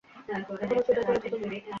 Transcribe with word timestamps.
এখনও 0.31 0.81
ছুটেই 0.85 1.03
চলেছ 1.07 1.23
তুমি! 1.33 1.57